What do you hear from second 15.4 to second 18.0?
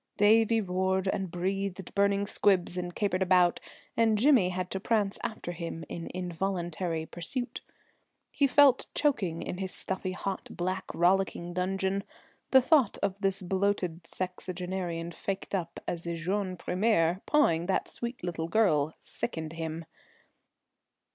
up as a jeune premier, pawing that